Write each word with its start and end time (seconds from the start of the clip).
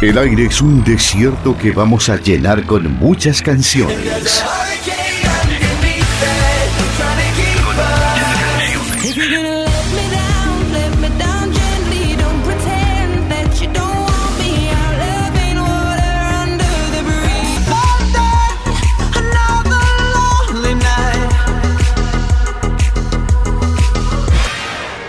El 0.00 0.18
aire 0.18 0.46
es 0.46 0.60
un 0.60 0.84
desierto 0.84 1.56
que 1.56 1.70
vamos 1.70 2.08
a 2.08 2.16
llenar 2.16 2.64
con 2.64 2.98
muchas 2.98 3.40
canciones. 3.40 4.44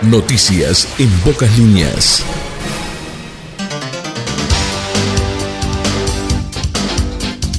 Noticias 0.02 0.88
en 0.98 1.10
pocas 1.20 1.58
líneas. 1.58 2.24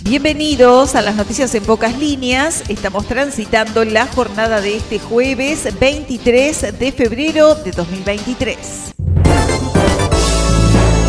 Bienvenidos 0.09 0.95
a 0.95 1.01
las 1.01 1.17
noticias 1.17 1.53
en 1.53 1.65
pocas 1.65 1.99
líneas. 1.99 2.63
Estamos 2.69 3.05
transitando 3.07 3.83
la 3.83 4.07
jornada 4.07 4.61
de 4.61 4.77
este 4.77 4.99
jueves 4.99 5.77
23 5.81 6.79
de 6.79 6.91
febrero 6.93 7.55
de 7.55 7.71
2023. 7.71 8.96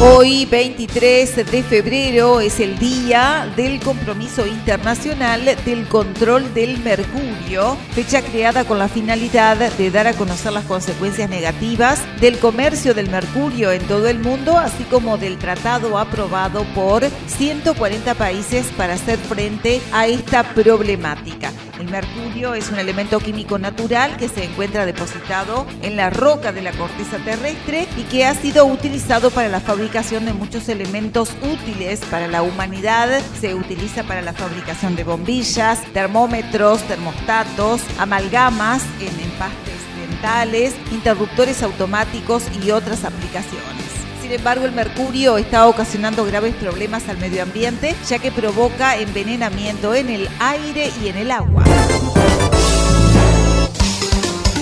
Hoy, 0.00 0.46
23 0.46 1.50
de 1.50 1.62
febrero, 1.64 2.40
es 2.40 2.60
el 2.60 2.78
día 2.78 3.52
del 3.56 3.80
compromiso 3.80 4.46
internacional 4.46 5.44
del 5.64 5.88
control 5.88 6.54
del 6.54 6.78
mercurio, 6.78 7.76
fecha 7.90 8.22
creada 8.22 8.64
con 8.64 8.78
la 8.78 8.86
finalidad 8.86 9.56
de 9.56 9.90
dar 9.90 10.06
a 10.06 10.12
conocer 10.12 10.52
las 10.52 10.66
consecuencias 10.66 11.28
negativas 11.28 12.00
del 12.20 12.38
comercio 12.38 12.94
del 12.94 13.10
mercurio 13.10 13.72
en 13.72 13.82
todo 13.88 14.06
el 14.06 14.20
mundo, 14.20 14.56
así 14.56 14.84
como 14.84 15.18
del 15.18 15.36
tratado 15.36 15.98
aprobado 15.98 16.62
por 16.76 17.02
140 17.26 18.14
países 18.14 18.66
para 18.76 18.94
hacer 18.94 19.18
frente 19.18 19.80
a 19.90 20.06
esta 20.06 20.44
problemática. 20.54 21.52
Mercurio 21.90 22.54
es 22.54 22.70
un 22.70 22.78
elemento 22.78 23.18
químico 23.18 23.58
natural 23.58 24.16
que 24.16 24.28
se 24.28 24.44
encuentra 24.44 24.86
depositado 24.86 25.66
en 25.82 25.96
la 25.96 26.10
roca 26.10 26.52
de 26.52 26.62
la 26.62 26.72
corteza 26.72 27.18
terrestre 27.18 27.86
y 27.96 28.02
que 28.02 28.24
ha 28.24 28.34
sido 28.34 28.66
utilizado 28.66 29.30
para 29.30 29.48
la 29.48 29.60
fabricación 29.60 30.24
de 30.24 30.32
muchos 30.32 30.68
elementos 30.68 31.30
útiles 31.42 32.00
para 32.10 32.28
la 32.28 32.42
humanidad. 32.42 33.20
Se 33.40 33.54
utiliza 33.54 34.04
para 34.04 34.22
la 34.22 34.32
fabricación 34.32 34.96
de 34.96 35.04
bombillas, 35.04 35.82
termómetros, 35.92 36.82
termostatos, 36.82 37.80
amalgamas 37.98 38.82
en 39.00 39.20
empastes 39.20 39.78
dentales, 39.98 40.74
interruptores 40.92 41.62
automáticos 41.62 42.44
y 42.62 42.70
otras 42.70 43.04
aplicaciones. 43.04 43.87
Sin 44.28 44.36
embargo, 44.36 44.66
el 44.66 44.72
mercurio 44.72 45.38
está 45.38 45.66
ocasionando 45.68 46.22
graves 46.26 46.54
problemas 46.56 47.08
al 47.08 47.16
medio 47.16 47.42
ambiente, 47.42 47.96
ya 48.06 48.18
que 48.18 48.30
provoca 48.30 48.98
envenenamiento 48.98 49.94
en 49.94 50.10
el 50.10 50.28
aire 50.38 50.92
y 51.02 51.08
en 51.08 51.16
el 51.16 51.30
agua. 51.30 51.64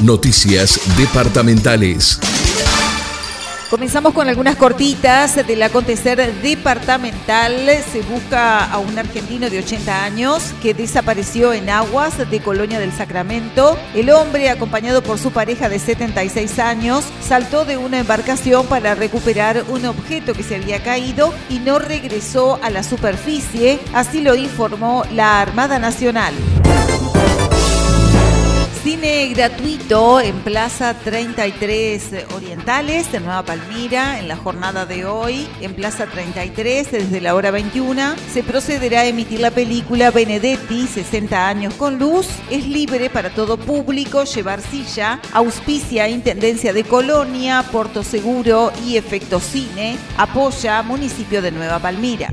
Noticias 0.03 0.81
departamentales. 0.97 2.21
Comenzamos 3.71 4.15
con 4.15 4.29
algunas 4.29 4.55
cortitas 4.55 5.45
del 5.45 5.61
acontecer 5.61 6.33
departamental. 6.41 7.69
Se 7.91 8.01
busca 8.03 8.65
a 8.65 8.79
un 8.79 8.97
argentino 8.97 9.51
de 9.51 9.59
80 9.59 10.05
años 10.05 10.55
que 10.63 10.73
desapareció 10.73 11.53
en 11.53 11.69
aguas 11.69 12.31
de 12.31 12.41
Colonia 12.41 12.79
del 12.79 12.93
Sacramento. 12.93 13.77
El 13.93 14.11
hombre, 14.11 14.51
acompañado 14.51 15.03
por 15.03 15.19
su 15.19 15.33
pareja 15.33 15.69
de 15.69 15.81
76 15.81 16.61
años, 16.61 17.05
saltó 17.21 17.65
de 17.65 17.77
una 17.77 17.99
embarcación 17.99 18.67
para 18.67 18.95
recuperar 18.95 19.65
un 19.69 19.85
objeto 19.87 20.33
que 20.33 20.45
se 20.45 20.55
había 20.55 20.85
caído 20.85 21.35
y 21.51 21.59
no 21.59 21.81
regresó 21.81 22.61
a 22.63 22.71
la 22.71 22.85
superficie. 22.85 23.81
Así 23.93 24.21
lo 24.21 24.37
informó 24.37 25.03
la 25.11 25.41
Armada 25.41 25.81
Nacional. 25.81 26.35
Cine 28.87 29.27
gratuito 29.35 30.21
en 30.21 30.37
Plaza 30.43 30.95
33 30.95 32.27
Orientales, 32.37 33.13
en 33.13 33.25
Nueva 33.25 33.43
Palmira, 33.43 34.21
en 34.21 34.29
la 34.29 34.37
jornada 34.37 34.87
de 34.87 35.05
hoy, 35.05 35.49
en 35.61 35.75
Plaza 35.75 36.07
33, 36.07 36.93
desde 36.93 37.21
la 37.21 37.35
hora 37.35 37.51
21, 37.51 38.15
se 38.33 38.45
procederá 38.45 39.01
a 39.01 39.07
emitir 39.07 39.41
la 39.41 39.51
película 39.51 40.13
Benedetti, 40.13 40.87
60 40.87 41.49
años 41.49 41.75
con 41.75 41.99
luz. 41.99 42.29
Es 42.49 42.65
libre 42.69 43.11
para 43.11 43.31
todo 43.31 43.57
público, 43.57 44.23
llevar 44.23 44.61
silla, 44.61 45.19
auspicia 45.33 46.09
Intendencia 46.09 46.73
de 46.73 46.85
Colonia, 46.85 47.65
Porto 47.73 48.05
Seguro 48.05 48.71
y 48.87 48.99
Efecto 48.99 49.41
Cine, 49.41 49.99
apoya 50.17 50.85
Municipio 50.85 51.43
de 51.43 51.51
Nueva 51.51 51.81
Palmira 51.81 52.29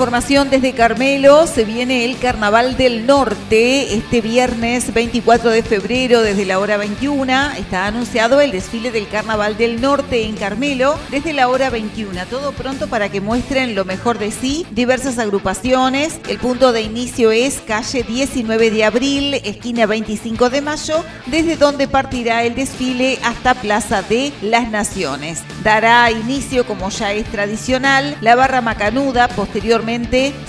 información 0.00 0.48
desde 0.48 0.72
Carmelo, 0.72 1.46
se 1.46 1.66
viene 1.66 2.06
el 2.06 2.18
Carnaval 2.18 2.78
del 2.78 3.04
Norte 3.04 3.94
este 3.94 4.22
viernes 4.22 4.94
24 4.94 5.50
de 5.50 5.62
febrero 5.62 6.22
desde 6.22 6.46
la 6.46 6.58
hora 6.58 6.78
21. 6.78 7.50
Está 7.58 7.84
anunciado 7.84 8.40
el 8.40 8.50
desfile 8.50 8.92
del 8.92 9.06
Carnaval 9.08 9.58
del 9.58 9.82
Norte 9.82 10.24
en 10.24 10.36
Carmelo 10.36 10.98
desde 11.10 11.34
la 11.34 11.48
hora 11.48 11.68
21. 11.68 12.24
Todo 12.30 12.52
pronto 12.52 12.86
para 12.86 13.10
que 13.10 13.20
muestren 13.20 13.74
lo 13.74 13.84
mejor 13.84 14.18
de 14.18 14.30
sí, 14.30 14.64
diversas 14.70 15.18
agrupaciones. 15.18 16.18
El 16.28 16.38
punto 16.38 16.72
de 16.72 16.80
inicio 16.80 17.30
es 17.30 17.60
calle 17.66 18.02
19 18.02 18.70
de 18.70 18.84
abril, 18.84 19.34
esquina 19.34 19.84
25 19.84 20.48
de 20.48 20.62
mayo, 20.62 21.04
desde 21.26 21.56
donde 21.56 21.88
partirá 21.88 22.42
el 22.44 22.54
desfile 22.54 23.18
hasta 23.22 23.52
Plaza 23.52 24.00
de 24.00 24.32
las 24.40 24.70
Naciones. 24.70 25.42
Dará 25.62 26.10
inicio, 26.10 26.64
como 26.64 26.88
ya 26.88 27.12
es 27.12 27.26
tradicional, 27.26 28.16
la 28.22 28.34
barra 28.34 28.62
macanuda, 28.62 29.28
posteriormente 29.28 29.89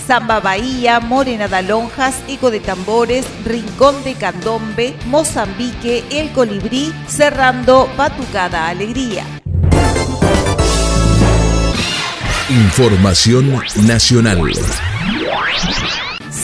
Samba 0.06 0.38
Bahía, 0.38 1.00
Morena 1.00 1.48
de 1.48 1.56
Alonjas, 1.56 2.14
Eco 2.28 2.52
de 2.52 2.60
Tambores, 2.60 3.26
Rincón 3.44 4.04
de 4.04 4.14
Candombe, 4.14 4.94
Mozambique, 5.06 6.04
El 6.12 6.30
Colibrí, 6.30 6.92
cerrando 7.08 7.90
Batucada 7.96 8.68
Alegría. 8.68 9.24
Información 12.48 13.60
nacional. 13.84 14.40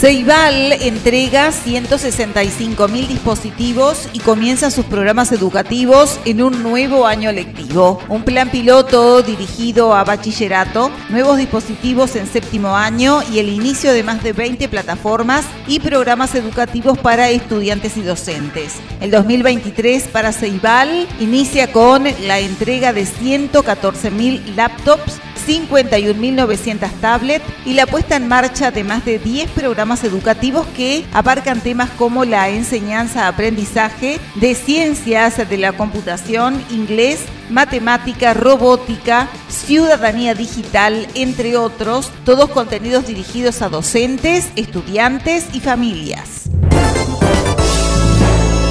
Ceibal 0.01 0.75
entrega 0.75 1.51
165 1.51 2.87
mil 2.87 3.09
dispositivos 3.09 4.09
y 4.13 4.21
comienza 4.21 4.71
sus 4.71 4.85
programas 4.85 5.33
educativos 5.33 6.21
en 6.25 6.41
un 6.41 6.63
nuevo 6.63 7.05
año 7.05 7.33
lectivo. 7.33 7.99
Un 8.09 8.23
plan 8.23 8.49
piloto 8.49 9.23
dirigido 9.23 9.97
a 9.97 10.05
bachillerato, 10.05 10.93
nuevos 11.09 11.37
dispositivos 11.37 12.15
en 12.15 12.29
séptimo 12.29 12.77
año 12.77 13.23
y 13.33 13.41
el 13.41 13.49
inicio 13.49 13.93
de 13.93 14.05
más 14.05 14.23
de 14.23 14.33
20 14.33 14.69
plataformas 14.69 15.45
y 15.67 15.81
programas 15.81 16.37
educativos 16.37 16.97
para 16.97 17.31
estudiantes 17.31 17.97
y 17.97 18.03
docentes. 18.03 18.75
El 19.01 19.11
2023 19.11 20.05
para 20.13 20.31
Ceibal 20.31 21.09
inicia 21.19 21.73
con 21.73 22.05
la 22.05 22.39
entrega 22.39 22.93
de 22.93 23.05
114 23.05 24.13
mil 24.13 24.55
laptops 24.55 25.19
51.900 25.49 26.91
tablets 27.01 27.45
y 27.65 27.73
la 27.73 27.87
puesta 27.87 28.17
en 28.17 28.29
marcha 28.29 28.71
de 28.71 28.85
más 28.85 29.07
de 29.07 29.19
10 29.19 29.51
programas 29.53 30.05
educativos 30.05 30.67
que 30.77 31.07
abarcan 31.15 31.61
temas 31.61 31.89
como 31.91 32.27
la 32.27 32.51
enseñanza, 32.51 33.29
aprendizaje 33.29 34.21
de 34.35 34.55
ciencias 34.55 35.49
de 35.49 35.57
la 35.57 35.73
computación, 35.73 36.63
inglés, 36.71 37.21
matemática, 37.49 38.35
robótica, 38.35 39.29
ciudadanía 39.49 40.35
digital, 40.35 41.09
entre 41.15 41.57
otros, 41.57 42.11
todos 42.27 42.51
contenidos 42.51 43.07
dirigidos 43.07 43.63
a 43.63 43.71
docentes, 43.71 44.51
estudiantes 44.55 45.47
y 45.55 45.61
familias. 45.61 46.38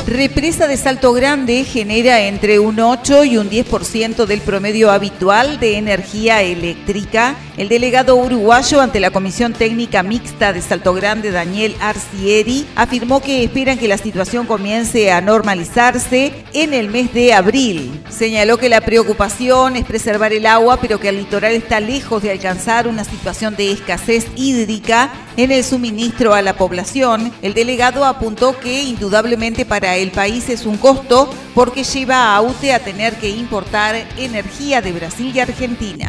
Represa 0.08 0.70
de 0.70 0.78
Salto 0.78 1.12
Grande 1.12 1.66
genera 1.66 2.22
entre 2.22 2.60
un 2.60 2.80
8 2.80 3.26
y 3.26 3.36
un 3.36 3.50
10% 3.50 4.26
del 4.26 4.40
promedio 4.40 4.90
habitual 4.90 5.60
de 5.60 5.78
energía 5.78 6.42
eléctrica. 6.42 7.36
El 7.58 7.70
delegado 7.70 8.16
uruguayo 8.16 8.82
ante 8.82 9.00
la 9.00 9.10
Comisión 9.10 9.52
Técnica 9.52 10.04
Mixta 10.04 10.54
de 10.54 10.62
Salto 10.62 10.94
Grande, 10.94 11.32
Daniel 11.32 11.76
Arcieri, 11.82 12.68
afirmó 12.76 13.20
que 13.20 13.44
esperan 13.44 13.80
que 13.80 13.88
la 13.88 13.98
situación 13.98 14.46
comience 14.46 15.12
a 15.12 15.22
normalizarse 15.22 16.34
en 16.54 16.76
el 16.76 16.88
mes 16.90 17.12
de 17.16 17.34
abril. 17.34 18.00
Señaló 18.12 18.58
que 18.58 18.70
la 18.70 18.82
preocupación 18.82 19.76
es 19.76 19.86
preservar 19.86 20.34
el 20.34 20.46
agua, 20.46 20.78
pero 20.80 21.00
que 21.00 21.10
el 21.10 21.18
litoral 21.18 21.54
está 21.54 21.80
lejos 21.80 22.22
de 22.22 22.30
alcanzar 22.30 22.88
una 22.88 23.04
situación 23.04 23.56
de 23.56 23.72
escasez 23.72 24.28
hídrica 24.36 25.12
en 25.36 25.52
el 25.52 25.64
suministro 25.64 26.36
a 26.36 26.44
la 26.44 26.56
población. 26.58 27.34
El 27.42 27.56
delegado 27.56 28.06
apuntó 28.06 28.60
que 28.60 28.84
indudablemente 28.84 29.66
para 29.66 29.96
el 29.96 30.12
país 30.12 30.48
es 30.50 30.68
un 30.68 30.78
costo 30.78 31.28
porque 31.56 31.84
lleva 31.84 32.18
a 32.18 32.36
AUTE 32.36 32.74
a 32.74 32.84
tener 32.84 33.16
que 33.16 33.30
importar 33.30 33.96
energía 34.16 34.80
de 34.84 34.92
Brasil 34.92 35.32
y 35.34 35.40
Argentina. 35.40 36.08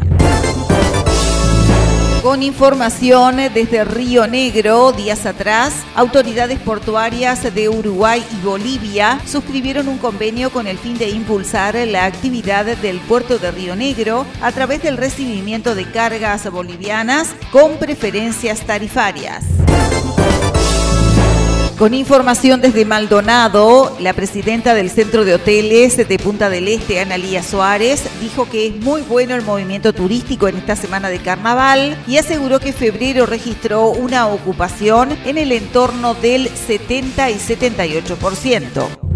Con 2.23 2.43
información 2.43 3.37
desde 3.55 3.85
Río 3.85 4.27
Negro, 4.27 4.91
días 4.91 5.25
atrás, 5.25 5.73
autoridades 5.95 6.59
portuarias 6.59 7.55
de 7.55 7.69
Uruguay 7.69 8.25
y 8.33 8.45
Bolivia 8.45 9.21
suscribieron 9.25 9.87
un 9.87 9.99
convenio 9.99 10.51
con 10.51 10.67
el 10.67 10.79
fin 10.79 10.99
de 10.99 11.11
impulsar 11.11 11.77
la 11.77 12.07
actividad 12.07 12.65
del 12.65 12.99
puerto 12.99 13.39
de 13.39 13.53
Río 13.53 13.77
Negro 13.77 14.27
a 14.43 14.51
través 14.51 14.83
del 14.83 14.97
recibimiento 14.97 15.77
de 15.77 15.89
cargas 15.91 16.51
bolivianas 16.51 17.37
con 17.53 17.79
preferencias 17.79 18.67
tarifarias. 18.67 19.45
Con 21.79 21.95
información 21.95 22.61
desde 22.61 22.85
Maldonado, 22.85 23.97
la 24.01 24.13
presidenta 24.13 24.75
del 24.75 24.91
Centro 24.91 25.25
de 25.25 25.35
Hoteles 25.35 25.97
de 25.97 26.19
Punta 26.19 26.51
del 26.51 26.67
Este, 26.67 26.99
Analía 26.99 27.41
Suárez, 27.45 28.03
dijo 28.21 28.51
que 28.51 28.67
es 28.67 28.77
muy 28.81 29.03
bueno 29.03 29.37
el 29.37 29.43
movimiento 29.43 29.93
turístico 29.93 30.49
en 30.49 30.57
esta 30.57 30.75
semana 30.75 31.09
de 31.09 31.21
carnaval 31.21 31.97
y 32.09 32.17
aseguró 32.17 32.59
que 32.59 32.73
febrero 32.73 33.27
registró 33.27 33.91
una 33.91 34.27
ocupación 34.27 35.17
en 35.25 35.39
el 35.39 35.53
entorno 35.53 36.15
del 36.15 36.49
70 36.49 37.31
y 37.31 37.35
78%. 37.37 39.08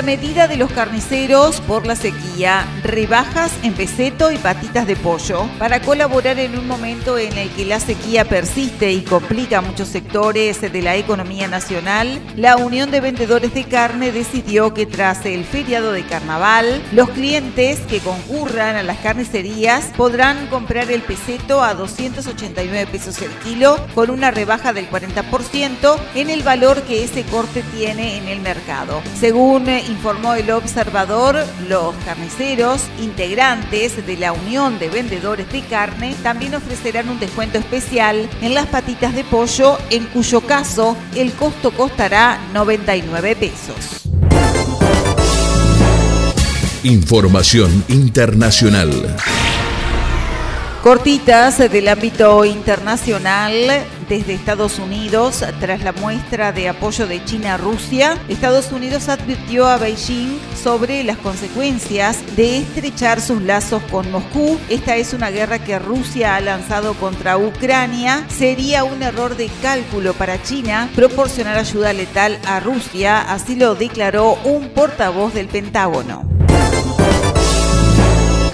La 0.00 0.06
medida 0.06 0.48
de 0.48 0.56
los 0.56 0.72
carniceros 0.72 1.60
por 1.60 1.86
la 1.86 1.94
sequía, 1.94 2.66
rebajas 2.82 3.52
en 3.62 3.74
peseto 3.74 4.32
y 4.32 4.38
patitas 4.38 4.86
de 4.86 4.96
pollo. 4.96 5.46
Para 5.58 5.82
colaborar 5.82 6.38
en 6.38 6.58
un 6.58 6.66
momento 6.66 7.18
en 7.18 7.36
el 7.36 7.50
que 7.50 7.66
la 7.66 7.80
sequía 7.80 8.24
persiste 8.24 8.90
y 8.92 9.02
complica 9.02 9.60
muchos 9.60 9.88
sectores 9.88 10.62
de 10.62 10.80
la 10.80 10.96
economía 10.96 11.48
nacional, 11.48 12.18
la 12.34 12.56
Unión 12.56 12.90
de 12.90 13.02
Vendedores 13.02 13.52
de 13.52 13.64
Carne 13.64 14.10
decidió 14.10 14.72
que 14.72 14.86
tras 14.86 15.26
el 15.26 15.44
feriado 15.44 15.92
de 15.92 16.06
carnaval, 16.06 16.82
los 16.92 17.10
clientes 17.10 17.80
que 17.80 18.00
concurran 18.00 18.76
a 18.76 18.82
las 18.82 18.96
carnicerías 19.00 19.90
podrán 19.98 20.46
comprar 20.46 20.90
el 20.90 21.02
peseto 21.02 21.62
a 21.62 21.74
289 21.74 22.86
pesos 22.90 23.20
el 23.20 23.32
kilo 23.44 23.76
con 23.94 24.08
una 24.08 24.30
rebaja 24.30 24.72
del 24.72 24.88
40% 24.88 25.98
en 26.14 26.30
el 26.30 26.42
valor 26.42 26.80
que 26.84 27.04
ese 27.04 27.22
corte 27.24 27.62
tiene 27.76 28.16
en 28.16 28.28
el 28.28 28.40
mercado. 28.40 29.02
Según 29.20 29.68
informó 29.90 30.34
el 30.34 30.50
observador, 30.50 31.36
los 31.68 31.94
carniceros 32.04 32.82
integrantes 33.00 34.06
de 34.06 34.16
la 34.16 34.32
Unión 34.32 34.78
de 34.78 34.88
Vendedores 34.88 35.50
de 35.52 35.62
Carne 35.62 36.14
también 36.22 36.54
ofrecerán 36.54 37.08
un 37.08 37.18
descuento 37.18 37.58
especial 37.58 38.28
en 38.40 38.54
las 38.54 38.66
patitas 38.66 39.14
de 39.14 39.24
pollo, 39.24 39.78
en 39.90 40.06
cuyo 40.06 40.40
caso 40.42 40.96
el 41.14 41.32
costo 41.32 41.72
costará 41.72 42.38
99 42.52 43.36
pesos. 43.36 44.08
Información 46.82 47.84
internacional. 47.88 49.16
Cortitas 50.82 51.58
del 51.58 51.88
ámbito 51.88 52.42
internacional 52.46 53.52
desde 54.08 54.32
Estados 54.32 54.78
Unidos 54.78 55.44
tras 55.60 55.82
la 55.82 55.92
muestra 55.92 56.52
de 56.52 56.70
apoyo 56.70 57.06
de 57.06 57.22
China 57.26 57.54
a 57.54 57.56
Rusia. 57.58 58.16
Estados 58.30 58.72
Unidos 58.72 59.10
advirtió 59.10 59.68
a 59.68 59.76
Beijing 59.76 60.38
sobre 60.56 61.04
las 61.04 61.18
consecuencias 61.18 62.24
de 62.34 62.60
estrechar 62.60 63.20
sus 63.20 63.42
lazos 63.42 63.82
con 63.90 64.10
Moscú. 64.10 64.58
Esta 64.70 64.96
es 64.96 65.12
una 65.12 65.30
guerra 65.30 65.58
que 65.58 65.78
Rusia 65.78 66.34
ha 66.34 66.40
lanzado 66.40 66.94
contra 66.94 67.36
Ucrania. 67.36 68.24
Sería 68.30 68.82
un 68.82 69.02
error 69.02 69.36
de 69.36 69.50
cálculo 69.60 70.14
para 70.14 70.42
China 70.42 70.88
proporcionar 70.94 71.58
ayuda 71.58 71.92
letal 71.92 72.38
a 72.46 72.58
Rusia, 72.58 73.20
así 73.20 73.54
lo 73.54 73.74
declaró 73.74 74.38
un 74.44 74.70
portavoz 74.70 75.34
del 75.34 75.48
Pentágono. 75.48 76.39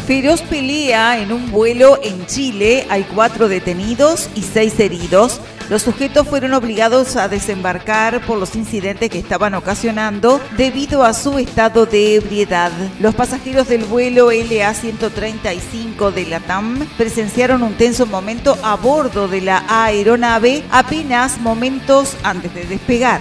Feroz 0.06 0.40
pelea 0.42 1.18
en 1.18 1.32
un 1.32 1.50
vuelo 1.50 1.98
en 2.00 2.26
Chile. 2.26 2.86
Hay 2.90 3.02
cuatro 3.12 3.48
detenidos 3.48 4.30
y 4.36 4.42
seis 4.42 4.78
heridos. 4.78 5.40
Los 5.68 5.82
sujetos 5.82 6.28
fueron 6.28 6.54
obligados 6.54 7.16
a 7.16 7.26
desembarcar 7.26 8.24
por 8.24 8.38
los 8.38 8.54
incidentes 8.54 9.10
que 9.10 9.18
estaban 9.18 9.54
ocasionando 9.54 10.40
debido 10.56 11.02
a 11.02 11.12
su 11.12 11.38
estado 11.38 11.86
de 11.86 12.14
ebriedad. 12.14 12.70
Los 13.00 13.16
pasajeros 13.16 13.66
del 13.66 13.84
vuelo 13.84 14.30
LA-135 14.30 16.12
de 16.12 16.26
la 16.26 16.38
TAM 16.38 16.86
presenciaron 16.96 17.64
un 17.64 17.74
tenso 17.74 18.06
momento 18.06 18.56
a 18.62 18.76
bordo 18.76 19.26
de 19.26 19.40
la 19.40 19.64
aeronave 19.68 20.62
apenas 20.70 21.40
momentos 21.40 22.16
antes 22.22 22.54
de 22.54 22.64
despegar. 22.64 23.20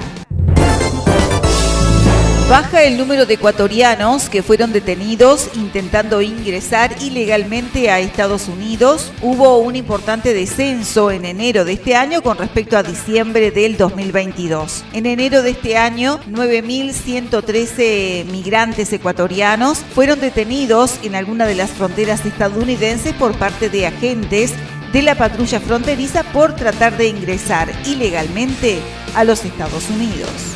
Baja 2.48 2.84
el 2.84 2.98
número 3.00 3.26
de 3.26 3.34
ecuatorianos 3.34 4.30
que 4.30 4.44
fueron 4.44 4.72
detenidos 4.72 5.50
intentando 5.56 6.22
ingresar 6.22 6.96
ilegalmente 7.02 7.90
a 7.90 8.00
Estados 8.00 8.48
Unidos. 8.48 9.12
Hubo 9.24 9.58
un 9.58 9.76
importante 9.76 10.32
descenso 10.32 11.10
en 11.10 11.26
enero 11.26 11.66
de 11.66 11.74
este 11.74 11.96
año 11.96 12.22
con 12.22 12.38
respecto 12.38 12.78
a 12.78 12.84
diciembre 12.84 13.50
del 13.50 13.78
2022. 13.78 14.86
En 14.94 15.08
enero 15.08 15.42
de 15.42 15.50
este 15.50 15.76
año, 15.76 16.20
9.113 16.30 18.26
migrantes 18.26 18.94
ecuatorianos 18.94 19.80
fueron 19.80 20.20
detenidos 20.20 21.00
en 21.02 21.16
alguna 21.16 21.48
de 21.48 21.56
las 21.56 21.72
fronteras 21.72 22.28
estadounidenses 22.28 23.16
por 23.16 23.36
parte 23.40 23.72
de 23.72 23.88
agentes 23.88 24.54
de 24.94 25.02
la 25.02 25.16
patrulla 25.16 25.60
fronteriza 25.60 26.22
por 26.32 26.56
tratar 26.56 26.96
de 26.96 27.08
ingresar 27.08 27.72
ilegalmente 27.88 28.78
a 29.16 29.24
los 29.24 29.44
Estados 29.46 29.90
Unidos. 29.90 30.55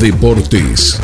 Deportes. 0.00 0.98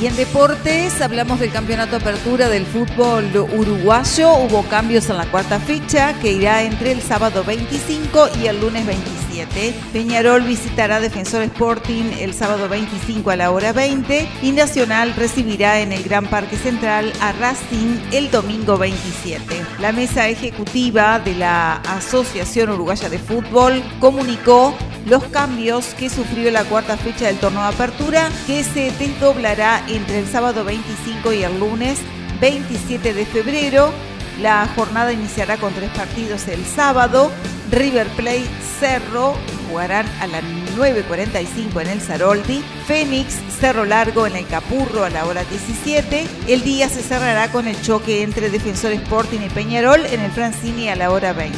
Y 0.00 0.06
en 0.06 0.16
deportes 0.16 1.00
hablamos 1.00 1.38
del 1.38 1.52
campeonato 1.52 1.94
apertura 1.94 2.48
del 2.48 2.66
fútbol 2.66 3.30
uruguayo. 3.56 4.34
Hubo 4.34 4.64
cambios 4.64 5.08
en 5.10 5.16
la 5.16 5.30
cuarta 5.30 5.60
fecha 5.60 6.18
que 6.20 6.32
irá 6.32 6.64
entre 6.64 6.90
el 6.90 7.00
sábado 7.00 7.44
25 7.44 8.30
y 8.42 8.48
el 8.48 8.60
lunes 8.60 8.84
27. 8.84 9.72
Peñarol 9.92 10.42
visitará 10.42 10.98
Defensor 10.98 11.42
Sporting 11.42 12.04
el 12.18 12.34
sábado 12.34 12.68
25 12.68 13.30
a 13.30 13.36
la 13.36 13.52
hora 13.52 13.72
20 13.72 14.28
y 14.42 14.50
Nacional 14.50 15.14
recibirá 15.14 15.80
en 15.80 15.92
el 15.92 16.02
Gran 16.02 16.26
Parque 16.26 16.56
Central 16.56 17.12
a 17.20 17.30
Racing 17.30 18.00
el 18.10 18.28
domingo 18.32 18.76
27. 18.76 19.54
La 19.78 19.92
mesa 19.92 20.28
ejecutiva 20.28 21.20
de 21.20 21.36
la 21.36 21.76
Asociación 21.76 22.70
Uruguaya 22.70 23.08
de 23.08 23.20
Fútbol 23.20 23.80
comunicó 24.00 24.74
los 25.06 25.24
cambios 25.24 25.86
que 25.98 26.08
sufrió 26.08 26.50
la 26.50 26.64
cuarta 26.64 26.96
fecha 26.96 27.26
del 27.26 27.38
torneo 27.38 27.62
de 27.62 27.68
apertura, 27.68 28.30
que 28.46 28.64
se 28.64 28.90
desdoblará 28.92 29.84
entre 29.88 30.20
el 30.20 30.26
sábado 30.26 30.64
25 30.64 31.32
y 31.32 31.42
el 31.42 31.58
lunes 31.58 31.98
27 32.40 33.12
de 33.14 33.26
febrero. 33.26 33.92
La 34.40 34.66
jornada 34.74 35.12
iniciará 35.12 35.56
con 35.56 35.72
tres 35.74 35.90
partidos 35.90 36.48
el 36.48 36.64
sábado. 36.64 37.30
River 37.70 38.06
Plate 38.08 38.46
Cerro 38.80 39.34
jugarán 39.68 40.06
a 40.20 40.26
las 40.26 40.42
9.45 40.76 41.82
en 41.82 41.88
el 41.88 42.00
Zaroldi. 42.00 42.62
Fénix 42.86 43.34
Cerro 43.60 43.84
Largo 43.84 44.26
en 44.26 44.36
el 44.36 44.46
Capurro 44.46 45.04
a 45.04 45.10
la 45.10 45.24
hora 45.26 45.44
17. 45.44 46.26
El 46.48 46.62
día 46.62 46.88
se 46.88 47.02
cerrará 47.02 47.50
con 47.50 47.68
el 47.68 47.80
choque 47.80 48.22
entre 48.22 48.50
Defensor 48.50 48.92
Sporting 48.92 49.40
y 49.40 49.48
Peñarol 49.50 50.04
en 50.06 50.20
el 50.20 50.30
Francini 50.32 50.88
a 50.88 50.96
la 50.96 51.10
hora 51.10 51.32
20. 51.32 51.56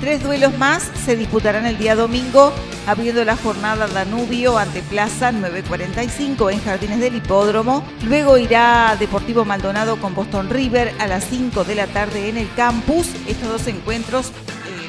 Tres 0.00 0.22
duelos 0.22 0.56
más 0.58 0.90
se 1.04 1.16
disputarán 1.16 1.66
el 1.66 1.78
día 1.78 1.96
domingo, 1.96 2.52
abriendo 2.88 3.22
la 3.24 3.36
jornada 3.36 3.86
Danubio 3.86 4.56
ante 4.56 4.80
Plaza 4.80 5.30
9.45 5.30 6.50
en 6.50 6.64
Jardines 6.64 7.00
del 7.00 7.16
Hipódromo. 7.16 7.84
Luego 8.04 8.38
irá 8.38 8.96
Deportivo 8.98 9.44
Maldonado 9.44 10.00
con 10.00 10.14
Boston 10.14 10.48
River 10.48 10.94
a 10.98 11.06
las 11.06 11.24
5 11.24 11.64
de 11.64 11.74
la 11.74 11.86
tarde 11.86 12.30
en 12.30 12.38
el 12.38 12.50
campus. 12.54 13.08
Estos 13.26 13.48
dos 13.48 13.66
encuentros 13.66 14.28
eh, 14.28 14.88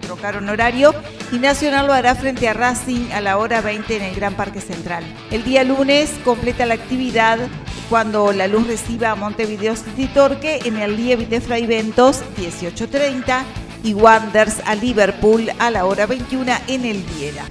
trocaron 0.00 0.48
horario 0.48 0.94
y 1.32 1.38
Nacional 1.38 1.88
lo 1.88 1.92
hará 1.92 2.14
frente 2.14 2.48
a 2.48 2.54
Racing 2.54 3.10
a 3.12 3.20
la 3.20 3.38
hora 3.38 3.60
20 3.60 3.96
en 3.96 4.02
el 4.04 4.14
Gran 4.14 4.34
Parque 4.34 4.60
Central. 4.60 5.02
El 5.32 5.42
día 5.42 5.64
lunes 5.64 6.12
completa 6.24 6.64
la 6.64 6.74
actividad 6.74 7.40
cuando 7.90 8.32
la 8.32 8.46
luz 8.46 8.68
reciba 8.68 9.10
a 9.10 9.16
Montevideo 9.16 9.74
City 9.74 10.06
Torque 10.06 10.60
en 10.64 10.76
el 10.76 10.96
Lievit 10.96 11.28
de 11.28 11.40
Fraiventos 11.40 12.22
18.30 12.36 13.65
y 13.86 13.94
Wanders 13.94 14.60
a 14.66 14.74
Liverpool 14.74 15.48
a 15.60 15.70
la 15.70 15.86
hora 15.86 16.06
21 16.06 16.52
en 16.66 16.84
el 16.84 17.02
Viera. 17.04 17.44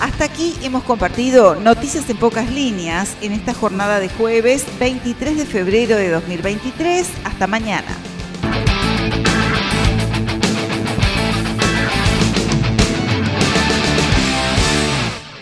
Hasta 0.00 0.24
aquí 0.24 0.54
hemos 0.62 0.82
compartido 0.84 1.56
noticias 1.56 2.08
en 2.08 2.16
pocas 2.16 2.50
líneas 2.50 3.14
en 3.20 3.32
esta 3.32 3.52
jornada 3.52 4.00
de 4.00 4.08
jueves 4.08 4.64
23 4.80 5.36
de 5.36 5.46
febrero 5.46 5.96
de 5.96 6.08
2023. 6.08 7.06
Hasta 7.24 7.46
mañana. 7.46 7.94